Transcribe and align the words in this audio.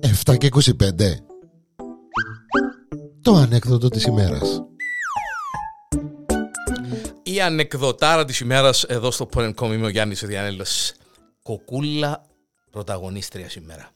Εφτά 0.00 0.36
και 0.36 0.48
25 0.52 0.62
Το 3.22 3.34
ανέκδοτο 3.34 3.88
της 3.88 4.04
ημέρας 4.04 4.62
Η 7.22 7.40
ανεκδοτάρα 7.40 8.24
της 8.24 8.40
ημέρας 8.40 8.84
εδώ 8.84 9.10
στο 9.10 9.28
Porn.com 9.34 9.72
είμαι 9.72 9.86
ο 9.86 9.88
Γιάννης 9.88 10.24
Διανέλος. 10.24 10.92
Κοκούλα 11.42 12.26
πρωταγωνίστρια 12.70 13.48
σήμερα. 13.48 13.90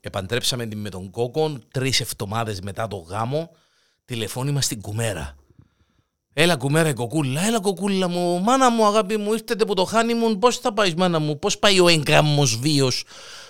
Επαντρέψαμε 0.00 0.66
την 0.66 0.78
με 0.78 0.88
τον 0.88 1.10
Κόκον 1.10 1.64
τρεις 1.72 2.00
εβδομάδες 2.00 2.60
μετά 2.60 2.88
το 2.88 2.96
γάμο 2.96 3.50
τηλεφώνημα 4.04 4.60
στην 4.60 4.80
Κουμέρα. 4.80 5.36
Έλα 6.38 6.56
κουμέρα 6.56 6.88
η 6.88 6.92
κοκούλα, 6.92 7.46
έλα 7.46 7.60
κοκούλα 7.60 8.08
μου, 8.08 8.40
μάνα 8.40 8.70
μου 8.70 8.86
αγάπη 8.86 9.16
μου, 9.16 9.32
ήρθετε 9.32 9.64
που 9.64 9.74
το 9.74 9.84
χάνει 9.84 10.14
μου, 10.14 10.38
πώς 10.38 10.58
θα 10.58 10.72
πάεις 10.72 10.94
μάνα 10.94 11.18
μου, 11.18 11.38
πώς 11.38 11.58
πάει 11.58 11.80
ο 11.80 11.88
εγκάμμος 11.88 12.56
βίος; 12.56 13.04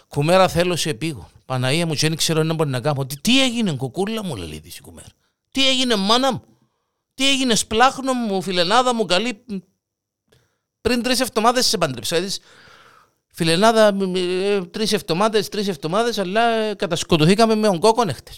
Κουμέρα 0.09 0.49
θέλω 0.49 0.77
σε 0.77 0.91
επίγω. 0.91 1.29
Παναία 1.45 1.87
μου 1.87 1.95
και 1.95 2.09
δεν 2.09 2.17
ξέρω 2.17 2.43
να 2.43 2.55
μπορεί 2.55 2.71
να 2.71 2.81
κάνω. 2.81 3.07
Τι, 3.07 3.21
τι 3.21 3.43
έγινε 3.43 3.77
κοκούλα 3.77 4.25
μου 4.25 4.37
λέει 4.37 4.63
η 4.65 4.81
κουμέρα. 4.83 5.07
Τι 5.51 5.69
έγινε 5.69 5.97
μάνα 5.97 6.33
μου; 6.33 6.43
Τι 7.15 7.29
έγινε 7.29 7.55
σπλάχνο 7.55 8.13
μου, 8.13 8.43
φιλενάδα 8.43 8.95
μου, 8.95 9.05
καλή. 9.05 9.45
Πριν 10.81 11.03
τρεις 11.03 11.21
εβδομάδες 11.21 11.67
σε 11.67 11.79
παντρεψα. 11.79 12.17
Φιλενάδα, 13.27 13.97
ε, 14.17 14.61
τρεις 14.61 14.93
εβδομάδες, 14.93 15.49
τρεις 15.49 15.69
εβδομάδες, 15.69 16.19
αλλά 16.19 16.49
ε, 16.49 16.75
κατασκοτωθήκαμε 16.75 17.55
με 17.55 17.67
τον 17.67 17.79
κόκκον 17.79 18.09
έχτε. 18.09 18.33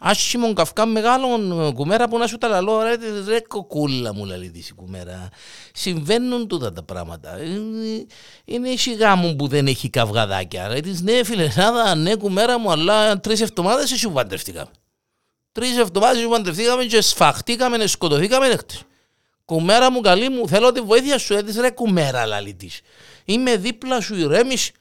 Άσχημον 0.00 0.54
καυκά 0.54 0.86
μεγάλον 0.86 1.72
κουμέρα 1.74 2.08
που 2.08 2.18
να 2.18 2.26
σου 2.26 2.38
τα 2.38 2.48
λαλώ, 2.48 2.82
ρε, 2.82 2.96
ρε 3.26 3.40
κοκούλα 3.40 4.14
μου 4.14 4.24
λέει 4.24 4.52
η 4.54 4.74
κουμέρα. 4.74 5.28
Συμβαίνουν 5.72 6.48
τούτα 6.48 6.72
τα 6.72 6.82
πράγματα. 6.82 7.42
Είναι, 7.42 8.06
είναι 8.44 8.76
σιγά 8.76 9.16
μου 9.16 9.36
που 9.36 9.48
δεν 9.48 9.66
έχει 9.66 9.90
καυγαδάκια. 9.90 10.68
Ρε, 10.68 10.80
της 10.80 11.00
ναι 11.02 11.24
φιλενάδα, 11.24 11.94
ναι 11.94 12.14
κουμέρα 12.14 12.58
μου, 12.58 12.70
αλλά 12.70 13.20
τρεις 13.20 13.40
εβδομάδες 13.40 13.92
εσύ 13.92 14.08
παντρευτήκαμε. 14.08 14.70
Τρεις 15.52 15.78
εβδομάδες 15.78 16.18
εσύ 16.18 16.28
παντρευτήκαμε 16.28 16.84
και 16.84 17.00
σφαχτήκαμε, 17.00 17.86
σκοτωθήκαμε 17.86 18.48
νέχτες. 18.48 18.82
Κουμέρα 19.44 19.90
μου 19.90 20.00
καλή 20.00 20.28
μου, 20.28 20.48
θέλω 20.48 20.72
τη 20.72 20.80
βοήθεια 20.80 21.18
σου, 21.18 21.34
έτσι 21.34 21.60
ρε 21.60 21.70
κουμέρα 21.70 22.26
λαλή 22.26 22.54
της. 22.54 22.80
Είμαι 23.24 23.56
δίπλα 23.56 24.00
σου, 24.00 24.14
ηρέμησε. 24.14 24.72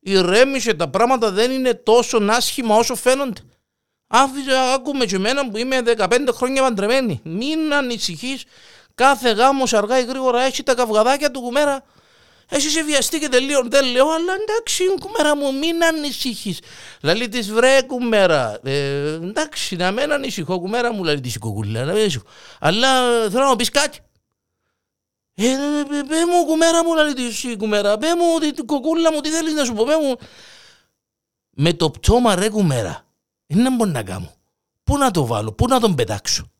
Ηρέμησε, 0.00 0.74
τα 0.74 0.88
πράγματα 0.88 1.30
δεν 1.30 1.50
είναι 1.50 1.74
τόσο 1.74 2.18
άσχημα 2.30 2.76
όσο 2.76 2.94
φαίνονται. 2.94 3.40
Άφησε, 4.06 4.50
άκουμε 4.74 5.04
και 5.04 5.14
εμένα 5.14 5.50
που 5.50 5.56
είμαι 5.56 5.82
15 5.96 6.28
χρόνια 6.32 6.62
παντρεμένη. 6.62 7.20
Μην 7.24 7.74
ανησυχείς, 7.74 8.44
κάθε 8.94 9.30
γάμος 9.30 9.72
αργά 9.72 9.98
ή 9.98 10.04
γρήγορα 10.04 10.42
έχει 10.42 10.62
τα 10.62 10.74
καυγαδάκια 10.74 11.30
του 11.30 11.40
κουμέρα. 11.40 11.84
Εσύ 12.48 12.70
σε 12.70 12.82
βιαστεί 12.82 13.18
και 13.18 13.28
τελείω, 13.28 13.62
δεν 13.66 13.84
λέω, 13.84 14.08
αλλά 14.08 14.32
εντάξει 14.34 14.84
κουμέρα 15.00 15.36
μου, 15.36 15.54
μην 15.54 15.84
ανησυχείς. 15.84 16.60
Λαλή 17.02 17.28
της 17.28 17.52
βρε 17.52 17.82
κουμέρα, 17.82 18.58
ε, 18.64 19.12
εντάξει 19.12 19.76
να 19.76 19.90
μην 19.90 20.12
ανησυχώ 20.12 20.60
κουμέρα 20.60 20.92
μου, 20.92 21.04
λαλή 21.04 21.20
της 21.20 21.34
η 21.34 21.38
κουκούλα, 21.38 21.94
αλλά 22.60 22.88
θέλω 23.30 23.42
να 23.42 23.48
μου 23.48 23.56
πεις 23.56 23.70
κάτι. 23.70 23.98
Ε, 25.34 25.44
πέ 26.08 26.26
μου 26.26 26.44
κουμέρα 26.46 26.84
μου, 26.84 26.94
λαλή 26.94 27.12
της 27.14 27.44
η 27.44 27.56
κουμέρα, 27.56 27.98
πέ 27.98 28.06
μου 28.14 28.38
την 28.38 28.66
κοκούλα 28.66 29.12
μου, 29.12 29.20
τι 29.20 29.28
θέλεις 29.28 29.52
να 29.52 29.64
σου 29.64 29.72
πω, 29.72 29.84
πέ 29.84 29.96
μου. 29.96 30.16
Με 31.50 31.72
το 31.72 31.90
πτώμα 31.90 32.34
ρε 32.34 32.48
κουμέρα. 32.48 33.05
Δεν 33.46 33.74
μπορώ 33.74 33.90
να 33.90 34.02
κάνω. 34.02 34.32
Πού 34.84 34.98
να 34.98 35.10
το 35.10 35.26
βάλω, 35.26 35.52
πού 35.52 35.66
να 35.66 35.80
τον 35.80 35.94
πετάξω. 35.94 36.50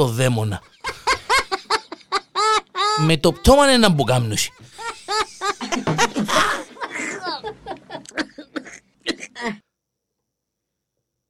το 0.00 0.06
δαίμονα. 0.06 0.62
Με 2.98 3.16
το 3.16 3.32
πτώμα 3.32 3.64
είναι 3.64 3.76
να 3.76 3.88
μπουκάμνωση. 3.88 4.52